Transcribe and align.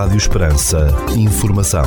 Rádio 0.00 0.16
Esperança. 0.16 0.88
Informação. 1.14 1.84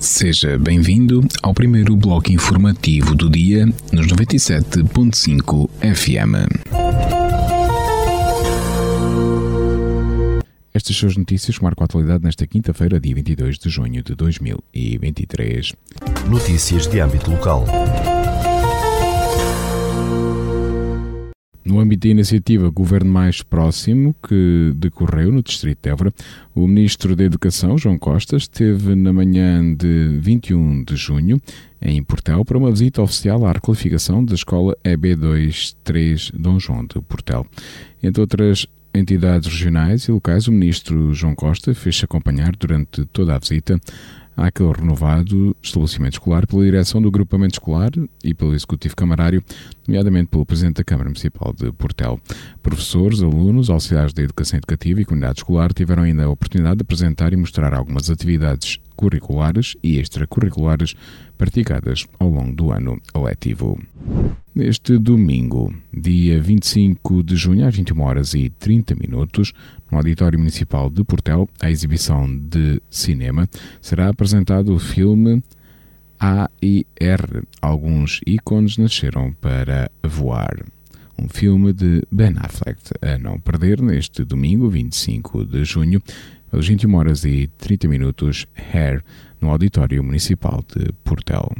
Seja 0.00 0.58
bem-vindo 0.58 1.20
ao 1.42 1.52
primeiro 1.52 1.94
bloco 1.94 2.32
informativo 2.32 3.14
do 3.14 3.28
dia 3.28 3.66
nos 3.92 4.06
97.5 4.06 5.68
FM. 5.82 6.48
Estas 10.72 10.96
são 10.96 11.10
as 11.10 11.16
notícias 11.18 11.58
que 11.58 11.62
marcam 11.62 11.84
a 11.84 11.84
atualidade 11.84 12.24
nesta 12.24 12.46
quinta-feira, 12.46 12.98
dia 12.98 13.14
22 13.14 13.58
de 13.58 13.68
junho 13.68 14.02
de 14.02 14.14
2023. 14.14 15.74
Notícias 16.26 16.86
de 16.86 17.00
âmbito 17.00 17.30
local. 17.30 17.66
No 21.62 21.78
âmbito 21.78 22.06
da 22.06 22.12
iniciativa 22.12 22.70
Governo 22.70 23.12
Mais 23.12 23.42
Próximo, 23.42 24.14
que 24.26 24.72
decorreu 24.74 25.30
no 25.30 25.42
Distrito 25.42 25.78
de 25.82 25.90
Évora, 25.90 26.12
o 26.54 26.66
Ministro 26.66 27.14
da 27.14 27.22
Educação, 27.22 27.76
João 27.76 27.98
Costa, 27.98 28.36
esteve 28.36 28.94
na 28.94 29.12
manhã 29.12 29.74
de 29.74 30.18
21 30.20 30.84
de 30.84 30.96
junho 30.96 31.40
em 31.82 32.02
Portel 32.02 32.44
para 32.44 32.56
uma 32.56 32.70
visita 32.70 33.02
oficial 33.02 33.44
à 33.44 33.52
requalificação 33.52 34.24
da 34.24 34.34
escola 34.34 34.76
EB23 34.84 36.32
Dom 36.34 36.58
João 36.58 36.84
de 36.84 37.00
Portel. 37.02 37.46
Entre 38.02 38.20
outras 38.20 38.66
entidades 38.94 39.48
regionais 39.48 40.04
e 40.04 40.12
locais, 40.12 40.48
o 40.48 40.52
Ministro 40.52 41.12
João 41.14 41.34
Costa 41.34 41.74
fez-se 41.74 42.04
acompanhar 42.04 42.56
durante 42.56 43.04
toda 43.06 43.34
a 43.34 43.38
visita 43.38 43.78
àquele 44.40 44.72
renovado 44.72 45.54
estabelecimento 45.62 46.14
escolar 46.14 46.46
pela 46.46 46.64
direção 46.64 47.00
do 47.00 47.08
agrupamento 47.08 47.54
escolar 47.54 47.90
e 48.24 48.32
pelo 48.32 48.54
executivo 48.54 48.96
camarário, 48.96 49.44
nomeadamente 49.86 50.28
pelo 50.28 50.46
presidente 50.46 50.76
da 50.76 50.84
Câmara 50.84 51.10
Municipal 51.10 51.52
de 51.52 51.70
Portel. 51.72 52.18
Professores, 52.62 53.22
alunos, 53.22 53.68
auxiliares 53.68 54.14
da 54.14 54.22
educação 54.22 54.56
educativa 54.56 55.00
e 55.00 55.04
comunidade 55.04 55.40
escolar 55.40 55.72
tiveram 55.72 56.04
ainda 56.04 56.24
a 56.24 56.30
oportunidade 56.30 56.76
de 56.76 56.82
apresentar 56.82 57.32
e 57.32 57.36
mostrar 57.36 57.74
algumas 57.74 58.08
atividades 58.08 58.78
curriculares 58.96 59.76
e 59.82 59.98
extracurriculares 59.98 60.94
praticadas 61.36 62.06
ao 62.18 62.28
longo 62.28 62.52
do 62.52 62.72
ano 62.72 63.00
letivo. 63.14 63.78
Neste 64.52 64.98
domingo, 64.98 65.72
dia 65.96 66.40
25 66.42 67.22
de 67.22 67.36
junho, 67.36 67.64
às 67.64 67.76
21 67.76 68.00
horas 68.02 68.34
e 68.34 68.50
30 68.50 68.96
minutos, 68.96 69.52
no 69.90 69.98
Auditório 69.98 70.40
Municipal 70.40 70.90
de 70.90 71.04
Portel, 71.04 71.48
a 71.60 71.70
exibição 71.70 72.26
de 72.36 72.82
cinema, 72.90 73.48
será 73.80 74.08
apresentado 74.08 74.74
o 74.74 74.78
filme 74.80 75.40
A 76.18 76.50
e 76.60 76.84
R. 76.98 77.44
Alguns 77.62 78.20
ícones 78.26 78.76
nasceram 78.76 79.32
para 79.40 79.88
voar. 80.02 80.64
Um 81.16 81.28
filme 81.28 81.72
de 81.72 82.02
Ben 82.10 82.34
Affleck 82.36 82.80
a 83.00 83.16
não 83.18 83.38
perder 83.38 83.80
neste 83.80 84.24
domingo, 84.24 84.68
25 84.68 85.44
de 85.44 85.64
junho, 85.64 86.02
às 86.50 86.66
21 86.66 86.92
horas 86.96 87.24
e 87.24 87.48
30 87.56 87.86
minutos, 87.86 88.48
Hair, 88.72 89.04
no 89.40 89.48
Auditório 89.48 90.02
Municipal 90.02 90.64
de 90.74 90.92
Portel. 91.04 91.54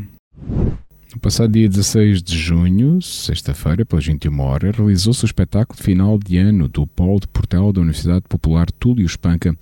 No 1.13 1.19
passado 1.19 1.51
dia 1.51 1.69
16 1.69 2.23
de 2.23 2.39
junho, 2.39 3.03
sexta-feira, 3.03 3.85
pelas 3.85 4.07
21 4.07 4.41
horas, 4.43 4.77
realizou-se 4.77 5.25
o 5.25 5.27
espetáculo 5.27 5.83
final 5.83 6.17
de 6.17 6.39
ano 6.39 6.69
do 6.69 6.87
Polo 6.87 7.19
de 7.19 7.27
Portel 7.27 7.73
da 7.73 7.81
Universidade 7.81 8.25
Popular 8.29 8.71
Túlio 8.71 9.05
Espanca, 9.05 9.57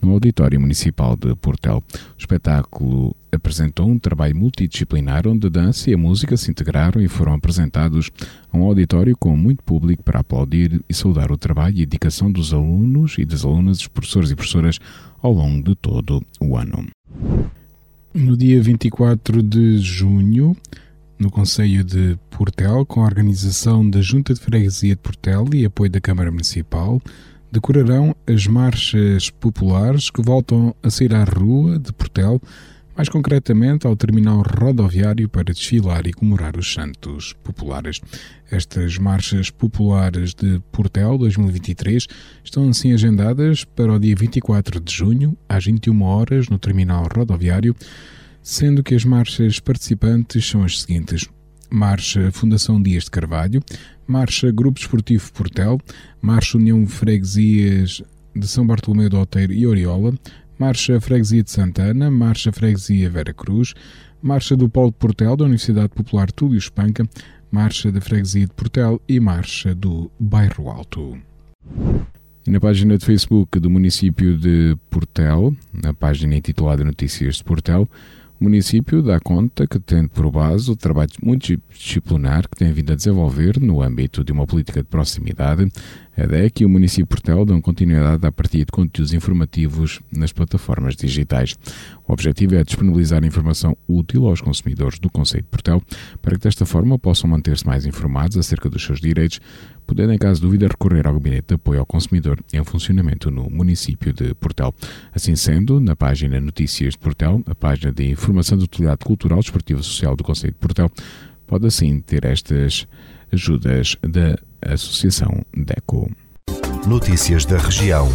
no 0.00 0.12
Auditório 0.12 0.60
Municipal 0.60 1.16
de 1.16 1.34
Portel. 1.34 1.78
O 1.78 2.20
espetáculo 2.20 3.16
apresentou 3.32 3.88
um 3.88 3.98
trabalho 3.98 4.36
multidisciplinar 4.36 5.26
onde 5.26 5.48
a 5.48 5.50
dança 5.50 5.90
e 5.90 5.94
a 5.94 5.98
música 5.98 6.36
se 6.36 6.52
integraram 6.52 7.02
e 7.02 7.08
foram 7.08 7.34
apresentados 7.34 8.08
a 8.52 8.56
um 8.56 8.62
auditório 8.62 9.16
com 9.16 9.36
muito 9.36 9.64
público 9.64 10.04
para 10.04 10.20
aplaudir 10.20 10.84
e 10.88 10.94
saudar 10.94 11.32
o 11.32 11.38
trabalho 11.38 11.78
e 11.78 11.86
dedicação 11.86 12.30
dos 12.30 12.54
alunos 12.54 13.16
e 13.18 13.24
das 13.24 13.44
alunas, 13.44 13.78
dos 13.78 13.88
professores 13.88 14.30
e 14.30 14.36
professoras 14.36 14.78
ao 15.20 15.32
longo 15.32 15.64
de 15.64 15.74
todo 15.74 16.22
o 16.40 16.56
ano. 16.56 16.86
No 18.14 18.36
dia 18.36 18.62
24 18.62 19.42
de 19.42 19.78
junho, 19.78 20.56
no 21.22 21.30
Conselho 21.30 21.84
de 21.84 22.18
Portel, 22.30 22.84
com 22.84 23.00
a 23.00 23.04
organização 23.04 23.88
da 23.88 24.00
Junta 24.00 24.34
de 24.34 24.40
Freguesia 24.40 24.96
de 24.96 25.00
Portel 25.00 25.46
e 25.54 25.64
apoio 25.64 25.88
da 25.88 26.00
Câmara 26.00 26.32
Municipal, 26.32 27.00
decorarão 27.50 28.14
as 28.26 28.48
marchas 28.48 29.30
populares 29.30 30.10
que 30.10 30.20
voltam 30.20 30.74
a 30.82 30.90
sair 30.90 31.14
à 31.14 31.22
rua 31.22 31.78
de 31.78 31.92
Portel, 31.92 32.42
mais 32.96 33.08
concretamente 33.08 33.86
ao 33.86 33.94
terminal 33.94 34.42
rodoviário 34.42 35.28
para 35.28 35.54
desfilar 35.54 36.08
e 36.08 36.12
comemorar 36.12 36.56
os 36.56 36.74
Santos 36.74 37.34
Populares. 37.44 38.00
Estas 38.50 38.98
marchas 38.98 39.48
populares 39.48 40.34
de 40.34 40.60
Portel 40.72 41.16
2023 41.18 42.08
estão 42.42 42.68
assim 42.68 42.92
agendadas 42.92 43.64
para 43.64 43.92
o 43.92 43.98
dia 43.98 44.16
24 44.16 44.80
de 44.80 44.92
junho, 44.92 45.38
às 45.48 45.64
21 45.64 46.02
horas, 46.02 46.48
no 46.48 46.58
terminal 46.58 47.06
rodoviário, 47.14 47.76
sendo 48.42 48.82
que 48.82 48.94
as 48.94 49.04
marchas 49.04 49.60
participantes 49.60 50.46
são 50.46 50.64
as 50.64 50.82
seguintes: 50.82 51.28
Marcha 51.70 52.30
Fundação 52.32 52.82
Dias 52.82 53.04
de 53.04 53.10
Carvalho, 53.10 53.62
Marcha 54.06 54.50
Grupo 54.50 54.80
Esportivo 54.80 55.32
Portel, 55.32 55.78
Marcha 56.20 56.58
União 56.58 56.86
Freguesias 56.86 58.02
de 58.34 58.46
São 58.48 58.66
Bartolomeu 58.66 59.08
do 59.08 59.18
Oteiro 59.18 59.52
e 59.52 59.66
Oriola, 59.66 60.14
Marcha 60.58 61.00
Freguesia 61.00 61.42
de 61.42 61.50
Santana, 61.50 62.10
Marcha 62.10 62.52
Freguesia 62.52 63.08
Vera 63.08 63.32
Cruz, 63.32 63.74
Marcha 64.20 64.56
do 64.56 64.68
Polo 64.68 64.90
de 64.90 64.96
Portel 64.96 65.36
da 65.36 65.44
Universidade 65.44 65.88
Popular 65.90 66.30
Túlio 66.30 66.58
Espanca, 66.58 67.08
Marcha 67.50 67.92
da 67.92 68.00
Freguesia 68.00 68.46
de 68.46 68.52
Portel 68.52 69.00
e 69.08 69.20
Marcha 69.20 69.74
do 69.74 70.10
Bairro 70.18 70.68
Alto. 70.68 71.18
E 72.46 72.50
na 72.50 72.58
página 72.58 72.98
de 72.98 73.04
Facebook 73.04 73.60
do 73.60 73.70
município 73.70 74.36
de 74.36 74.76
Portel, 74.90 75.54
na 75.72 75.94
página 75.94 76.34
intitulada 76.34 76.82
Notícias 76.82 77.36
de 77.36 77.44
Portel, 77.44 77.88
o 78.42 78.44
município 78.44 79.00
dá 79.04 79.20
conta 79.20 79.68
que 79.68 79.78
tem 79.78 80.08
por 80.08 80.28
base 80.28 80.68
o 80.68 80.74
trabalho 80.74 81.12
multidisciplinar 81.22 82.48
que 82.48 82.56
tem 82.56 82.72
vindo 82.72 82.92
a 82.92 82.96
desenvolver 82.96 83.60
no 83.60 83.80
âmbito 83.80 84.24
de 84.24 84.32
uma 84.32 84.48
política 84.48 84.82
de 84.82 84.88
proximidade. 84.88 85.70
A 86.16 86.24
ideia 86.24 86.46
é 86.46 86.50
que 86.50 86.64
o 86.64 86.68
município 86.68 87.06
Portel 87.06 87.44
dão 87.44 87.60
continuidade 87.60 88.26
à 88.26 88.32
partir 88.32 88.58
de 88.58 88.72
conteúdos 88.72 89.14
informativos 89.14 90.00
nas 90.10 90.32
plataformas 90.32 90.96
digitais. 90.96 91.54
O 92.06 92.12
objetivo 92.12 92.56
é 92.56 92.64
disponibilizar 92.64 93.24
informação 93.24 93.76
útil 93.86 94.26
aos 94.26 94.40
consumidores 94.40 94.98
do 94.98 95.08
Conselho 95.08 95.44
de 95.44 95.48
Portel 95.48 95.80
para 96.20 96.36
que 96.36 96.42
desta 96.42 96.66
forma 96.66 96.98
possam 96.98 97.30
manter-se 97.30 97.64
mais 97.64 97.86
informados 97.86 98.36
acerca 98.36 98.68
dos 98.68 98.84
seus 98.84 99.00
direitos, 99.00 99.38
podendo, 99.86 100.12
em 100.12 100.18
caso 100.18 100.40
de 100.40 100.46
dúvida, 100.46 100.66
recorrer 100.66 101.06
ao 101.06 101.14
Gabinete 101.14 101.48
de 101.48 101.54
Apoio 101.54 101.80
ao 101.80 101.86
Consumidor 101.86 102.38
em 102.52 102.62
funcionamento 102.64 103.30
no 103.30 103.48
município 103.50 104.12
de 104.12 104.34
Portel. 104.34 104.74
Assim 105.12 105.36
sendo, 105.36 105.80
na 105.80 105.96
página 105.96 106.40
Notícias 106.40 106.94
de 106.94 106.98
Portel, 106.98 107.42
a 107.46 107.54
página 107.54 107.92
de 107.92 108.10
Informação 108.10 108.58
de 108.58 108.64
Utilidade 108.64 109.04
Cultural, 109.04 109.40
Desportiva 109.40 109.80
e 109.80 109.84
Social 109.84 110.16
do 110.16 110.24
Conselho 110.24 110.52
de 110.52 110.58
Portel, 110.58 110.90
pode 111.46 111.66
assim 111.66 112.00
ter 112.00 112.24
estas 112.24 112.86
ajudas 113.32 113.96
da 114.02 114.38
Associação 114.72 115.44
DECO. 115.54 116.10
Notícias 116.86 117.44
da 117.44 117.58
região. 117.58 118.08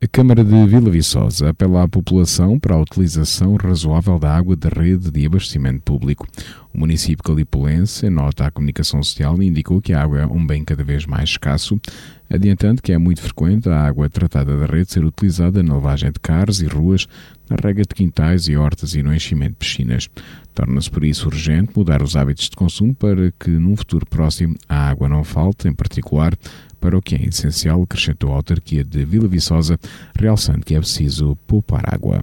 a 0.03 0.09
Câmara 0.09 0.43
de 0.43 0.67
Vila 0.67 0.91
Viçosa 0.91 1.51
apela 1.51 1.85
à 1.85 1.89
população 1.89 2.59
para 2.59 2.75
a 2.75 2.81
utilização 2.81 3.55
razoável 3.55 4.19
da 4.19 4.37
água 4.37 4.57
da 4.57 4.69
rede 4.69 5.13
de 5.13 5.25
abastecimento 5.25 5.81
público. 5.83 6.27
O 6.75 6.79
município 6.81 7.23
calipolense 7.23 8.11
nota 8.11 8.45
a 8.45 8.51
comunicação 8.51 9.01
social 9.01 9.41
indicou 9.41 9.81
que 9.81 9.93
a 9.93 10.03
água 10.03 10.23
é 10.23 10.27
um 10.27 10.45
bem 10.45 10.65
cada 10.65 10.83
vez 10.83 11.07
mais 11.07 11.31
escasso, 11.31 11.81
adiantando 12.29 12.83
que 12.83 12.93
é 12.93 12.99
muito 12.99 13.23
frequente 13.23 13.69
a 13.69 13.81
água 13.81 14.11
tratada 14.11 14.57
da 14.57 14.67
rede 14.67 14.91
ser 14.91 15.05
utilizada 15.05 15.63
na 15.63 15.75
lavagem 15.75 16.11
de 16.11 16.19
carros 16.19 16.61
e 16.61 16.67
ruas, 16.67 17.07
na 17.49 17.55
rega 17.63 17.83
de 17.83 17.95
quintais 17.95 18.49
e 18.49 18.57
hortas 18.57 18.97
e 18.97 19.05
no 19.05 19.15
enchimento 19.15 19.53
de 19.53 19.59
piscinas. 19.59 20.11
Torna-se 20.53 20.91
por 20.91 21.05
isso 21.05 21.29
urgente 21.29 21.71
mudar 21.77 22.03
os 22.03 22.17
hábitos 22.17 22.51
de 22.51 22.57
consumo 22.57 22.93
para 22.93 23.31
que 23.39 23.51
num 23.51 23.77
futuro 23.77 24.05
próximo 24.05 24.57
a 24.69 24.89
água 24.89 25.09
não 25.09 25.23
falte, 25.23 25.69
em 25.69 25.73
particular 25.73 26.37
para 26.83 26.99
o 26.99 27.01
que 27.01 27.15
é 27.15 27.23
essencial, 27.29 27.81
acrescentou 27.81 28.33
a 28.33 28.37
autarquia 28.37 28.83
de 28.83 29.05
Vila 29.05 29.29
Viçosa, 29.29 29.79
realçando 30.19 30.67
que 30.67 30.75
é 30.75 30.81
preciso 30.81 31.39
poupar 31.47 31.83
água. 31.87 32.21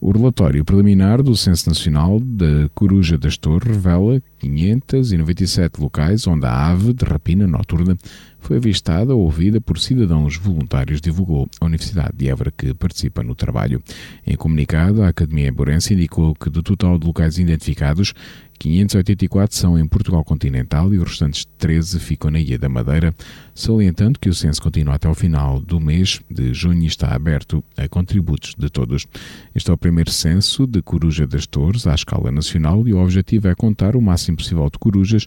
O 0.00 0.12
relatório 0.12 0.64
preliminar 0.64 1.20
do 1.20 1.36
Censo 1.36 1.68
Nacional 1.68 2.20
da 2.20 2.68
Coruja 2.72 3.18
das 3.18 3.36
Torres 3.36 3.66
revela 3.66 4.22
597 4.38 5.80
locais 5.80 6.26
onde 6.26 6.46
a 6.46 6.70
ave 6.70 6.92
de 6.92 7.04
rapina 7.04 7.46
noturna 7.46 7.96
foi 8.40 8.56
avistada 8.56 9.14
ou 9.14 9.22
ouvida 9.22 9.60
por 9.60 9.78
cidadãos 9.78 10.36
voluntários, 10.36 11.00
divulgou 11.00 11.48
a 11.60 11.66
Universidade 11.66 12.16
de 12.16 12.28
Évora, 12.28 12.52
que 12.56 12.72
participa 12.72 13.22
no 13.22 13.34
trabalho. 13.34 13.82
Em 14.26 14.36
comunicado, 14.36 15.02
a 15.02 15.08
Academia 15.08 15.48
Eburense 15.48 15.94
indicou 15.94 16.34
que 16.34 16.48
do 16.48 16.62
total 16.62 16.98
de 16.98 17.06
locais 17.06 17.38
identificados, 17.38 18.14
584 18.58 19.56
são 19.56 19.78
em 19.78 19.86
Portugal 19.86 20.24
continental 20.24 20.92
e 20.92 20.98
os 20.98 21.10
restantes 21.10 21.46
13 21.58 22.00
ficam 22.00 22.30
na 22.30 22.40
Ilha 22.40 22.58
da 22.58 22.68
Madeira, 22.68 23.14
salientando 23.54 24.18
que 24.18 24.28
o 24.28 24.34
censo 24.34 24.60
continua 24.60 24.96
até 24.96 25.08
o 25.08 25.14
final 25.14 25.60
do 25.60 25.78
mês 25.78 26.20
de 26.28 26.52
junho 26.52 26.82
e 26.82 26.86
está 26.86 27.14
aberto 27.14 27.62
a 27.76 27.88
contributos 27.88 28.54
de 28.58 28.68
todos. 28.68 29.06
Este 29.54 29.70
é 29.70 29.72
o 29.72 29.78
primeiro 29.78 30.10
censo 30.10 30.66
de 30.66 30.82
Coruja 30.82 31.26
das 31.26 31.46
Torres 31.46 31.86
à 31.86 31.94
escala 31.94 32.32
nacional 32.32 32.86
e 32.88 32.92
o 32.92 32.98
objetivo 32.98 33.46
é 33.46 33.54
contar 33.54 33.94
o 33.94 34.02
máximo 34.02 34.27
possível 34.34 34.68
de 34.70 34.78
corujas 34.78 35.26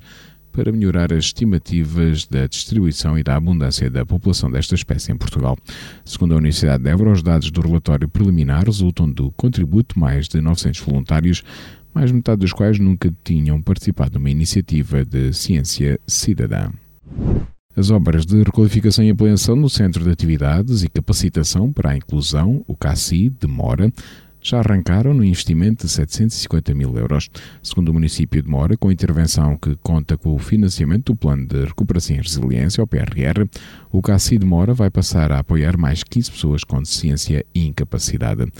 para 0.51 0.71
melhorar 0.71 1.13
as 1.13 1.25
estimativas 1.25 2.27
da 2.27 2.45
distribuição 2.45 3.17
e 3.17 3.23
da 3.23 3.35
abundância 3.35 3.89
da 3.89 4.05
população 4.05 4.51
desta 4.51 4.75
espécie 4.75 5.11
em 5.11 5.17
Portugal. 5.17 5.57
Segundo 6.03 6.33
a 6.33 6.37
Universidade 6.37 6.83
de 6.83 6.89
Évora, 6.89 7.11
os 7.11 7.23
dados 7.23 7.49
do 7.51 7.61
relatório 7.61 8.09
preliminar 8.09 8.65
resultam 8.65 9.09
do 9.09 9.31
contributo 9.31 9.97
mais 9.97 10.27
de 10.27 10.41
900 10.41 10.81
voluntários 10.81 11.43
mais 11.93 12.11
metade 12.11 12.39
dos 12.39 12.53
quais 12.53 12.79
nunca 12.79 13.13
tinham 13.23 13.61
participado 13.61 14.17
numa 14.17 14.29
iniciativa 14.29 15.03
de 15.03 15.33
ciência 15.33 15.99
cidadã. 16.07 16.71
As 17.75 17.89
obras 17.89 18.25
de 18.25 18.43
requalificação 18.43 19.03
e 19.03 19.09
ampliação 19.09 19.55
no 19.55 19.69
Centro 19.69 20.03
de 20.03 20.09
Atividades 20.09 20.83
e 20.83 20.89
Capacitação 20.89 21.71
para 21.71 21.91
a 21.91 21.97
Inclusão, 21.97 22.63
o 22.67 22.75
CACI, 22.75 23.29
de 23.29 23.47
Mora, 23.47 23.91
já 24.41 24.59
arrancaram 24.59 25.13
no 25.13 25.23
investimento 25.23 25.85
de 25.85 25.91
750 25.91 26.73
mil 26.73 26.97
euros. 26.97 27.29
Segundo 27.61 27.89
o 27.89 27.93
município 27.93 28.41
de 28.41 28.49
Mora, 28.49 28.75
com 28.75 28.91
intervenção 28.91 29.55
que 29.57 29.75
conta 29.77 30.17
com 30.17 30.33
o 30.33 30.39
financiamento 30.39 31.13
do 31.13 31.15
Plano 31.15 31.45
de 31.45 31.65
Recuperação 31.65 32.15
e 32.15 32.19
Resiliência, 32.19 32.83
o 32.83 32.87
PRR, 32.87 33.47
o 33.91 34.01
CACI 34.01 34.37
de 34.37 34.45
Mora 34.45 34.73
vai 34.73 34.89
passar 34.89 35.31
a 35.31 35.39
apoiar 35.39 35.77
mais 35.77 36.03
15 36.03 36.31
pessoas 36.31 36.63
com 36.63 36.79
deficiência 36.79 37.45
e 37.53 37.67
incapacidade. 37.67 38.51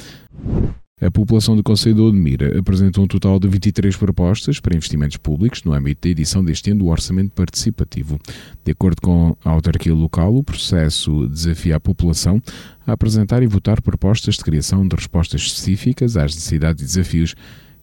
A 1.02 1.10
população 1.10 1.56
do 1.56 1.64
Conselho 1.64 1.96
de 1.96 2.02
Odmira 2.02 2.60
apresentou 2.60 3.04
um 3.04 3.08
total 3.08 3.40
de 3.40 3.48
23 3.48 3.96
propostas 3.96 4.60
para 4.60 4.76
investimentos 4.76 5.18
públicos 5.18 5.64
no 5.64 5.74
âmbito 5.74 6.02
da 6.08 6.12
edição 6.12 6.46
deste 6.46 6.70
ano 6.70 6.82
do 6.82 6.90
Orçamento 6.90 7.32
Participativo. 7.32 8.20
De 8.64 8.72
acordo 8.72 9.02
com 9.02 9.36
a 9.44 9.50
autarquia 9.50 9.96
local, 9.96 10.36
o 10.36 10.44
processo 10.44 11.28
desafia 11.28 11.78
a 11.78 11.80
população 11.80 12.40
a 12.86 12.92
apresentar 12.92 13.42
e 13.42 13.48
votar 13.48 13.82
propostas 13.82 14.36
de 14.36 14.44
criação 14.44 14.88
de 14.88 14.96
respostas 14.96 15.42
específicas 15.42 16.16
às 16.16 16.36
necessidades 16.36 16.84
e 16.84 16.86
desafios 16.86 17.36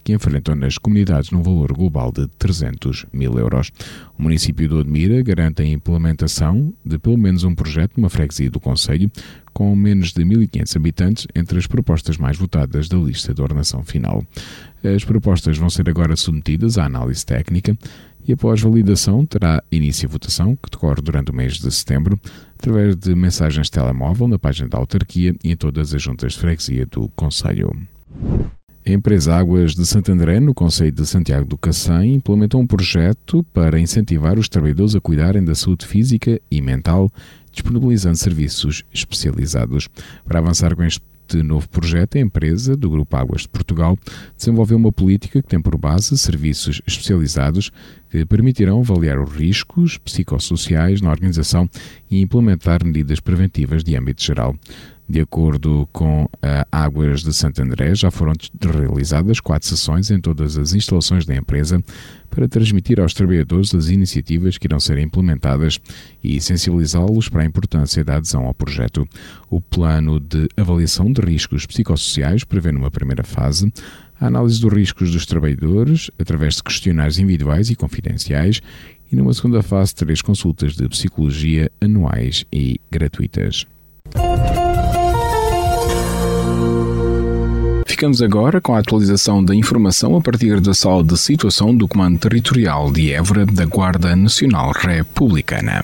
que 0.05 0.15
enfrentam 0.15 0.55
nas 0.55 0.79
comunidades 0.79 1.31
num 1.31 1.43
valor 1.43 1.73
global 1.73 2.11
de 2.11 2.27
300 2.39 3.05
mil 3.13 3.37
euros. 3.39 3.71
O 4.19 4.23
município 4.23 4.67
de 4.67 4.75
Odmira 4.75 5.21
garante 5.23 5.61
a 5.61 5.67
implementação 5.67 6.73
de 6.85 6.99
pelo 6.99 7.19
menos 7.19 7.45
um 7.45 7.55
projeto 7.55 7.99
numa 7.99 8.09
freguesia 8.09 8.51
do 8.51 8.59
Conselho, 8.59 9.11
com 9.59 9.75
menos 9.75 10.13
de 10.13 10.25
1.500 10.25 10.77
habitantes 10.77 11.27
entre 11.35 11.59
as 11.59 11.67
propostas 11.67 12.17
mais 12.17 12.37
votadas 12.37 12.87
da 12.87 12.97
lista 12.97 13.35
de 13.35 13.43
ordenação 13.43 13.83
final. 13.83 14.25
As 14.85 15.05
propostas 15.05 15.59
vão 15.59 15.69
ser 15.69 15.91
agora 15.91 16.15
submetidas 16.15 16.79
à 16.79 16.85
análise 16.85 17.27
técnica 17.27 17.77
e 18.25 18.33
após 18.33 18.61
validação 18.61 19.27
terá 19.27 19.61
início 19.73 20.09
a 20.09 20.13
votação, 20.13 20.55
que 20.55 20.71
decorre 20.71 21.03
durante 21.03 21.33
o 21.33 21.35
mês 21.35 21.55
de 21.55 21.73
setembro, 21.73 22.21
através 22.57 22.95
de 22.95 23.13
mensagens 23.17 23.67
de 23.67 23.73
telemóvel 23.73 24.29
na 24.29 24.39
página 24.39 24.69
da 24.69 24.79
autarquia 24.79 25.35
e 25.43 25.51
em 25.51 25.57
todas 25.57 25.93
as 25.93 26.01
juntas 26.01 26.35
de 26.35 26.39
freguesia 26.39 26.87
do 26.87 27.09
Conselho. 27.17 27.77
A 28.87 28.93
empresa 28.93 29.35
Águas 29.35 29.75
de 29.75 29.85
Santo 29.85 30.13
André, 30.13 30.39
no 30.39 30.55
Conselho 30.55 30.93
de 30.93 31.05
Santiago 31.05 31.45
do 31.45 31.59
Cacém, 31.59 32.15
implementou 32.15 32.61
um 32.61 32.67
projeto 32.67 33.45
para 33.53 33.81
incentivar 33.81 34.39
os 34.39 34.49
trabalhadores 34.49 34.95
a 34.95 35.01
cuidarem 35.01 35.45
da 35.45 35.57
saúde 35.57 35.85
física 35.85 36.41
e 36.49 36.61
mental, 36.63 37.13
disponibilizando 37.59 38.17
serviços 38.17 38.85
especializados. 38.93 39.89
Para 40.25 40.39
avançar 40.39 40.75
com 40.75 40.85
este 40.85 41.43
novo 41.43 41.69
projeto, 41.69 42.17
a 42.17 42.21
empresa 42.21 42.77
do 42.77 42.89
Grupo 42.89 43.17
Águas 43.17 43.43
de 43.43 43.49
Portugal 43.49 43.99
desenvolveu 44.37 44.79
uma 44.79 44.93
política 44.93 45.43
que 45.43 45.49
tem 45.49 45.61
por 45.61 45.77
base 45.77 46.17
serviços 46.17 46.81
especializados 46.87 47.71
que 48.11 48.25
permitirão 48.25 48.81
avaliar 48.81 49.21
os 49.21 49.31
riscos 49.31 49.99
psicossociais 49.99 51.03
na 51.03 51.11
organização 51.11 51.69
e 52.11 52.21
implementar 52.23 52.85
medidas 52.85 53.21
preventivas 53.21 53.85
de 53.85 53.95
âmbito 53.97 54.23
geral. 54.23 54.57
De 55.09 55.21
acordo 55.21 55.89
com 55.91 56.29
a 56.43 56.67
Águas 56.71 57.23
de 57.23 57.33
Santo 57.33 57.63
André, 57.63 57.95
já 57.95 58.11
foram 58.11 58.35
realizadas 58.61 59.41
quatro 59.41 59.67
sessões 59.67 60.11
em 60.11 60.21
todas 60.21 60.59
as 60.59 60.75
instalações 60.75 61.25
da 61.25 61.35
empresa 61.35 61.83
para 62.29 62.47
transmitir 62.47 63.01
aos 63.01 63.15
trabalhadores 63.15 63.75
as 63.75 63.89
iniciativas 63.89 64.59
que 64.59 64.67
irão 64.67 64.79
ser 64.79 64.99
implementadas 64.99 65.81
e 66.23 66.39
sensibilizá-los 66.43 67.31
para 67.31 67.41
a 67.41 67.47
importância 67.47 68.05
da 68.05 68.17
adesão 68.17 68.45
ao 68.45 68.53
projeto. 68.53 69.09
O 69.49 69.63
plano 69.63 70.21
de 70.21 70.47
avaliação 70.55 71.11
de 71.11 71.23
riscos 71.23 71.65
psicossociais 71.65 72.45
prevê 72.45 72.71
numa 72.71 72.91
primeira 72.91 73.25
fase 73.25 73.73
a 74.21 74.27
análise 74.27 74.61
dos 74.61 74.73
riscos 74.75 75.11
dos 75.11 75.25
trabalhadores 75.25 76.11
através 76.19 76.57
de 76.57 76.65
questionários 76.65 77.19
individuais 77.19 77.71
e 77.71 77.77
confidenciais 77.77 78.61
e 79.11 79.17
numa 79.17 79.33
segunda 79.33 79.63
fase 79.63 79.95
três 79.95 80.21
consultas 80.21 80.77
de 80.77 80.87
psicologia 80.87 81.73
anuais 81.81 82.45
e 82.53 82.79
gratuitas. 82.91 83.67
Ficamos 87.99 88.23
agora 88.23 88.61
com 88.61 88.77
a 88.77 88.79
atualização 88.79 89.45
da 89.45 89.53
informação 89.53 90.17
a 90.17 90.21
partir 90.21 90.61
da 90.61 90.73
sala 90.73 91.03
de 91.03 91.19
situação 91.19 91.75
do 91.75 91.89
Comando 91.89 92.17
Territorial 92.17 92.93
de 92.93 93.13
Évora 93.13 93.45
da 93.45 93.65
Guarda 93.65 94.15
Nacional 94.15 94.71
Republicana. 94.71 95.83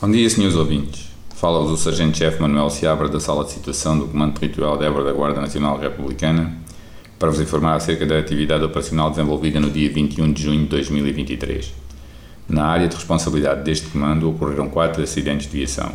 Bom 0.00 0.12
dia, 0.12 0.30
senhores 0.30 0.56
ouvintes. 0.56 1.10
Fala-vos 1.34 1.72
o 1.72 1.76
Sargento-Chefe 1.76 2.40
Manuel 2.40 2.70
Seabra 2.70 3.08
da 3.08 3.18
sala 3.18 3.44
de 3.44 3.50
situação 3.50 3.98
do 3.98 4.06
Comando 4.06 4.38
Territorial 4.38 4.78
de 4.78 4.84
Évora 4.84 5.06
da 5.06 5.12
Guarda 5.12 5.40
Nacional 5.40 5.76
Republicana 5.76 6.56
para 7.18 7.30
vos 7.30 7.40
informar 7.40 7.74
acerca 7.74 8.06
da 8.06 8.16
atividade 8.16 8.62
operacional 8.62 9.10
desenvolvida 9.10 9.58
no 9.58 9.70
dia 9.70 9.90
21 9.92 10.32
de 10.32 10.40
junho 10.40 10.60
de 10.60 10.66
2023. 10.66 11.74
Na 12.48 12.66
área 12.66 12.86
de 12.86 12.94
responsabilidade 12.94 13.64
deste 13.64 13.88
comando 13.88 14.30
ocorreram 14.30 14.68
quatro 14.68 15.02
acidentes 15.02 15.50
de 15.50 15.56
viação, 15.56 15.94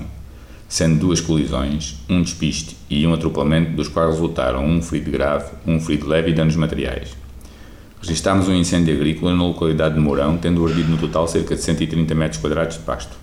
sendo 0.69 1.00
duas 1.00 1.19
colisões, 1.19 1.95
um 2.07 2.21
despiste 2.21 2.77
e 2.88 3.06
um 3.07 3.13
atropelamento, 3.13 3.71
dos 3.71 3.88
quais 3.88 4.12
resultaram 4.13 4.63
um 4.63 4.80
ferido 4.83 5.10
grave, 5.10 5.51
um 5.66 5.80
ferido 5.80 6.07
leve 6.07 6.30
e 6.30 6.33
danos 6.33 6.56
materiais. 6.56 7.18
Registámos 7.99 8.47
um 8.47 8.54
incêndio 8.54 8.94
agrícola 8.95 9.35
na 9.35 9.44
localidade 9.44 9.95
de 9.95 9.99
Mourão, 9.99 10.38
tendo 10.38 10.66
ardido 10.66 10.92
no 10.92 10.97
total 10.97 11.28
cerca 11.28 11.56
de 11.56 11.61
130 11.61 12.14
metros 12.14 12.40
quadrados 12.40 12.78
de 12.78 12.83
pasto. 12.83 13.18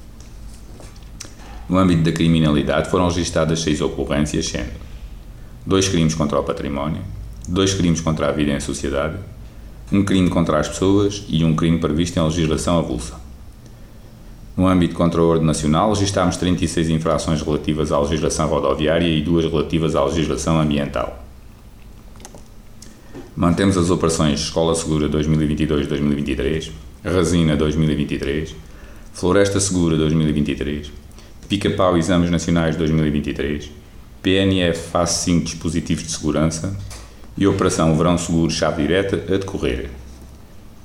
No 1.69 1.79
âmbito 1.79 2.03
da 2.03 2.13
criminalidade 2.13 2.91
foram 2.91 3.09
registadas 3.09 3.61
seis 3.61 3.81
ocorrências, 3.81 4.47
sendo 4.47 4.73
dois 5.65 5.89
crimes 5.89 6.15
contra 6.15 6.41
o 6.41 6.43
património, 6.43 7.03
dois 7.49 7.73
crimes 7.73 8.01
contra 8.01 8.29
a 8.29 8.33
vida 8.33 8.53
em 8.53 8.61
sociedade, 8.61 9.19
um 9.93 10.05
crime 10.05 10.29
contra 10.29 10.59
as 10.59 10.69
pessoas 10.69 11.25
e 11.29 11.45
um 11.45 11.55
crime 11.55 11.79
previsto 11.79 12.19
em 12.19 12.25
legislação 12.25 12.77
avulsa. 12.77 13.26
No 14.57 14.67
âmbito 14.67 14.93
de 14.93 14.97
controle 14.97 15.45
nacional, 15.45 15.93
registámos 15.93 16.39
36 16.39 16.89
infrações 16.89 17.43
relativas 17.43 17.93
à 17.93 18.01
legislação 18.01 18.49
rodoviária 18.49 19.07
e 19.07 19.21
duas 19.21 19.45
relativas 19.45 19.95
à 19.95 20.03
legislação 20.03 20.59
ambiental. 20.59 21.23
Mantemos 23.37 23.77
as 23.77 23.91
operações 23.91 24.41
Escola 24.41 24.75
Segura 24.75 25.11
2022-2023, 25.11 26.71
Resina 27.05 27.55
2023, 27.55 28.57
Floresta 29.13 29.61
Segura 29.61 29.95
2023, 29.99 30.91
Pica-Pau 31.47 31.99
Exames 31.99 32.31
Nacionais 32.31 32.77
2023, 32.77 33.71
PNF 34.23 34.89
Fase 34.89 35.25
5 35.25 35.45
Dispositivos 35.45 36.05
de 36.05 36.13
Segurança 36.13 36.75
e 37.37 37.47
Operação 37.47 37.95
Verão 37.95 38.17
Seguro 38.17 38.51
Chave 38.51 38.83
Direta 38.83 39.17
a 39.17 39.37
decorrer 39.37 39.91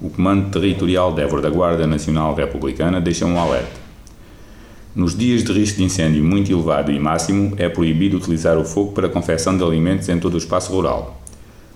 o 0.02 0.10
Comando 0.10 0.50
Territorial 0.50 1.14
de 1.14 1.26
da 1.26 1.50
Guarda 1.50 1.86
Nacional 1.86 2.34
Republicana 2.34 3.00
deixa 3.00 3.26
um 3.26 3.40
alerta. 3.40 3.80
Nos 4.96 5.16
dias 5.16 5.44
de 5.44 5.54
risco 5.54 5.78
de 5.78 5.84
incêndio 5.84 6.24
muito 6.24 6.52
elevado 6.52 6.92
e 6.92 7.00
máximo, 7.00 7.54
é 7.58 7.70
proibido 7.70 8.18
utilizar 8.18 8.58
o 8.58 8.66
fogo 8.66 8.92
para 8.94 9.08
a 9.08 9.10
confecção 9.10 9.56
de 9.56 9.64
alimentos 9.64 10.10
em 10.10 10.20
todo 10.20 10.34
o 10.34 10.38
espaço 10.38 10.74
rural, 10.74 11.22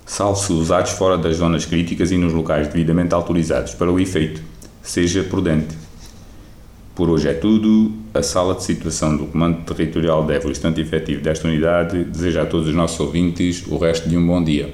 salvo 0.05 0.39
se 0.39 0.51
usados 0.51 0.91
fora 0.91 1.17
das 1.17 1.37
zonas 1.37 1.65
críticas 1.65 2.11
e 2.11 2.17
nos 2.17 2.33
locais 2.33 2.67
devidamente 2.67 3.13
autorizados 3.13 3.75
para 3.75 3.91
o 3.91 3.99
efeito, 3.99 4.41
seja 4.81 5.23
prudente. 5.23 5.75
Por 6.95 7.09
hoje 7.09 7.27
é 7.27 7.33
tudo. 7.33 7.91
A 8.13 8.23
sala 8.23 8.55
de 8.55 8.63
situação 8.63 9.15
do 9.17 9.25
Comando 9.25 9.65
Territorial 9.65 10.25
de 10.25 10.33
Évora, 10.33 10.53
estante 10.53 10.79
efetivo 10.79 11.21
desta 11.21 11.45
unidade, 11.47 12.05
deseja 12.05 12.43
a 12.43 12.45
todos 12.45 12.69
os 12.69 12.73
nossos 12.73 12.97
ouvintes 12.99 13.65
o 13.67 13.77
resto 13.77 14.07
de 14.07 14.17
um 14.17 14.25
bom 14.25 14.41
dia. 14.41 14.73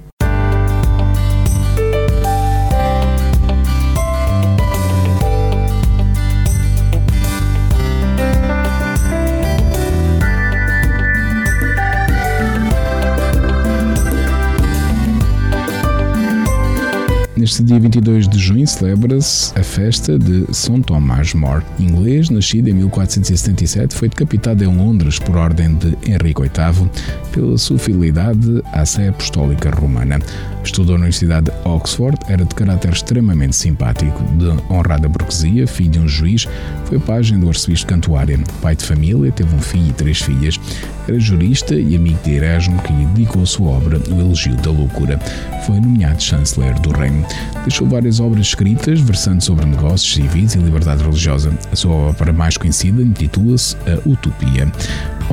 Neste 17.51 17.63
dia 17.63 17.81
22 17.81 18.29
de 18.29 18.39
junho 18.39 18.65
celebra-se 18.65 19.51
a 19.59 19.61
festa 19.61 20.17
de 20.17 20.45
São 20.55 20.81
Tomás 20.81 21.33
More. 21.33 21.61
Inglês, 21.77 22.29
nascido 22.29 22.69
em 22.69 22.73
1477, 22.75 23.93
foi 23.93 24.07
decapitado 24.07 24.63
em 24.63 24.67
Londres 24.67 25.19
por 25.19 25.35
ordem 25.35 25.75
de 25.75 25.97
Henrique 26.09 26.43
VIII 26.43 26.89
pela 27.33 27.57
sua 27.57 27.77
fidelidade 27.77 28.63
à 28.71 28.85
Sé 28.85 29.09
Apostólica 29.09 29.69
Romana. 29.69 30.19
Estudou 30.63 30.93
na 30.93 31.01
Universidade 31.01 31.51
de 31.51 31.67
Oxford, 31.67 32.17
era 32.29 32.45
de 32.45 32.55
caráter 32.55 32.93
extremamente 32.93 33.57
simpático, 33.57 34.23
de 34.37 34.47
honrada 34.71 35.09
burguesia, 35.09 35.67
filho 35.67 35.89
de 35.89 35.99
um 35.99 36.07
juiz, 36.07 36.47
foi 36.85 36.99
pajem 36.99 37.39
do 37.39 37.49
arcebispo 37.49 37.87
Cantuária. 37.87 38.39
Pai 38.61 38.75
de 38.75 38.85
família, 38.85 39.31
teve 39.31 39.53
um 39.53 39.59
filho 39.59 39.89
e 39.89 39.93
três 39.93 40.21
filhas. 40.21 40.59
Era 41.07 41.19
jurista 41.19 41.75
e 41.75 41.95
amigo 41.95 42.19
de 42.23 42.35
Erasmo, 42.35 42.81
que 42.83 42.93
lhe 42.93 43.05
dedicou 43.07 43.43
a 43.43 43.45
sua 43.45 43.69
obra 43.69 43.99
O 44.09 44.19
Elogio 44.19 44.55
da 44.57 44.71
Loucura. 44.71 45.17
Foi 45.65 45.79
nomeado 45.79 46.21
chanceler 46.21 46.79
do 46.79 46.91
reino. 46.91 47.25
Deixou 47.61 47.87
várias 47.87 48.19
obras 48.19 48.47
escritas 48.47 48.99
versando 48.99 49.43
sobre 49.43 49.65
negócios 49.65 50.13
civis 50.13 50.55
e 50.55 50.59
liberdade 50.59 51.03
religiosa. 51.03 51.51
A 51.71 51.75
sua 51.75 51.93
obra 51.93 52.33
mais 52.33 52.57
conhecida 52.57 53.01
intitula-se 53.01 53.75
A 53.77 54.09
Utopia 54.09 54.71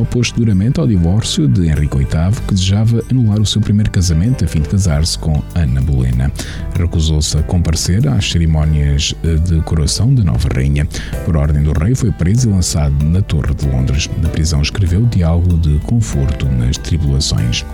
opôs 0.01 0.31
duramente 0.31 0.81
ao 0.81 0.87
divórcio 0.87 1.49
de 1.49 1.69
Henrique 1.69 1.97
VIII, 1.97 2.07
que 2.47 2.55
desejava 2.55 3.03
anular 3.11 3.41
o 3.41 3.47
seu 3.47 3.61
primeiro 3.61 3.91
casamento 3.91 4.45
a 4.45 4.49
fim 4.49 4.61
de 4.61 4.69
casar-se 4.69 5.19
com 5.19 5.43
Ana 5.55 5.81
Bolena. 5.81 6.33
Recusou-se 6.79 7.37
a 7.37 7.43
comparecer 7.43 8.07
às 8.09 8.31
cerimónias 8.31 9.15
de 9.45 9.61
coroação 9.63 10.15
da 10.15 10.23
nova 10.23 10.49
rainha. 10.55 10.87
Por 11.25 11.37
ordem 11.37 11.63
do 11.63 11.73
rei, 11.73 11.95
foi 11.95 12.13
preso 12.13 12.49
e 12.49 12.53
lançado 12.53 13.05
na 13.05 13.21
Torre 13.21 13.55
de 13.55 13.67
Londres. 13.69 14.09
Na 14.23 14.29
prisão 14.29 14.63
escreveu 14.63 15.05
diálogo 15.07 15.57
de 15.59 15.79
conforto 15.81 16.47
nas 16.47 16.77
tribulações. 16.79 17.65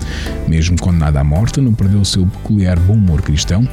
Mesmo 0.48 0.78
condenado 0.78 1.16
à 1.16 1.24
morte, 1.24 1.60
não 1.60 1.74
perdeu 1.74 2.00
o 2.00 2.04
seu 2.04 2.26
peculiar 2.26 2.78
bom 2.78 2.94
humor 2.94 3.22
cristão, 3.22 3.68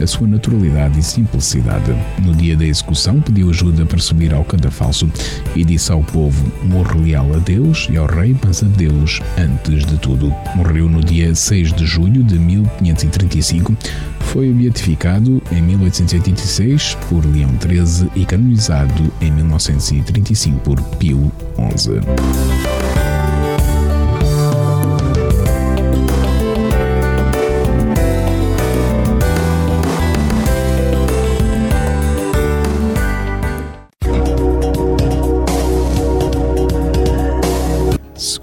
a 0.00 0.05
sua 0.06 0.26
naturalidade 0.26 0.98
e 0.98 1.02
simplicidade. 1.02 1.94
No 2.22 2.34
dia 2.34 2.56
da 2.56 2.64
execução, 2.64 3.20
pediu 3.20 3.50
ajuda 3.50 3.84
para 3.86 3.98
subir 3.98 4.32
ao 4.32 4.44
cadafalso 4.44 5.10
e 5.54 5.64
disse 5.64 5.92
ao 5.92 6.02
povo: 6.02 6.52
Morro 6.64 7.00
leal 7.00 7.32
a 7.34 7.38
Deus 7.38 7.88
e 7.90 7.96
ao 7.96 8.06
rei, 8.06 8.36
mas 8.44 8.62
a 8.62 8.66
Deus 8.66 9.20
antes 9.38 9.84
de 9.84 9.98
tudo. 9.98 10.32
Morreu 10.54 10.88
no 10.88 11.02
dia 11.02 11.34
6 11.34 11.72
de 11.72 11.86
julho 11.86 12.22
de 12.22 12.38
1535. 12.38 13.76
Foi 14.20 14.52
beatificado 14.52 15.42
em 15.52 15.62
1886 15.62 16.96
por 17.08 17.24
Leão 17.24 17.50
XIII 17.60 18.10
e 18.14 18.24
canonizado 18.24 19.12
em 19.20 19.30
1935 19.30 20.60
por 20.60 20.80
Pio 20.98 21.32
XI. 21.76 22.95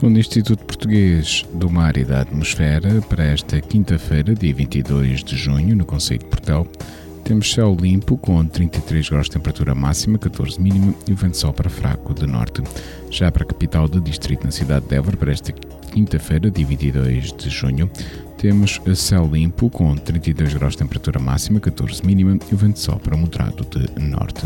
Segundo 0.04 0.18
o 0.18 0.20
Instituto 0.20 0.66
Português 0.66 1.46
do 1.54 1.70
Mar 1.70 1.96
e 1.96 2.04
da 2.04 2.20
Atmosfera, 2.20 3.02
para 3.04 3.24
esta 3.24 3.62
quinta-feira, 3.62 4.36
dia 4.36 4.54
22 4.54 5.24
de 5.24 5.38
junho, 5.38 5.74
no 5.78 5.86
Conselho 5.86 6.20
de 6.20 6.26
Portel, 6.26 6.68
temos 7.24 7.54
céu 7.54 7.74
limpo 7.74 8.18
com 8.18 8.46
33 8.46 9.08
graus 9.08 9.28
de 9.28 9.32
temperatura 9.32 9.74
máxima, 9.74 10.18
14 10.18 10.60
mínima 10.60 10.94
e 11.08 11.14
o 11.14 11.16
vento 11.16 11.38
sol 11.38 11.54
para 11.54 11.70
fraco 11.70 12.14
de 12.14 12.28
norte. 12.28 12.62
Já 13.10 13.32
para 13.32 13.44
a 13.44 13.46
capital 13.46 13.88
do 13.88 14.02
distrito, 14.02 14.44
na 14.44 14.52
cidade 14.52 14.86
de 14.86 14.94
Évora, 14.94 15.16
para 15.16 15.32
esta 15.32 15.54
quinta-feira, 15.54 16.52
dia 16.52 16.66
22 16.66 17.32
de 17.32 17.50
junho, 17.50 17.90
temos 18.38 18.82
céu 18.96 19.26
limpo 19.32 19.70
com 19.70 19.96
32 19.96 20.54
graus 20.56 20.74
de 20.74 20.80
temperatura 20.80 21.18
máxima, 21.18 21.62
14 21.62 22.06
mínima 22.06 22.38
e 22.52 22.54
o 22.54 22.58
vento 22.58 22.78
sol 22.78 23.00
para 23.00 23.16
moderado 23.16 23.66
de 23.70 24.04
norte. 24.04 24.46